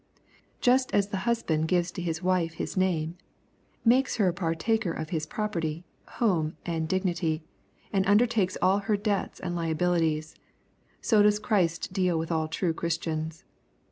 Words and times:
Just 0.61 0.91
as 0.95 1.09
the 1.09 1.17
husband 1.29 1.67
gives 1.67 1.91
to 1.91 2.01
his 2.01 2.23
wife 2.23 2.55
his 2.55 2.75
name, 2.75 3.17
makes 3.85 4.15
her 4.15 4.33
partaker 4.33 4.91
of 4.91 5.11
his 5.11 5.27
property, 5.27 5.85
home, 6.17 6.57
and 6.65 6.89
dignity, 6.89 7.43
and 7.93 8.03
undertakes 8.07 8.57
all 8.63 8.79
her 8.79 8.97
debts 8.97 9.39
and 9.39 9.55
liabilities, 9.55 10.33
so 11.01 11.21
does 11.21 11.37
Christ 11.37 11.93
deal 11.93 12.17
with 12.17 12.31
all 12.31 12.47
true 12.47 12.73
Christians. 12.73 13.43